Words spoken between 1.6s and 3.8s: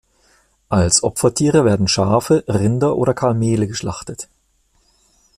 werden Schafe, Rinder oder Kamele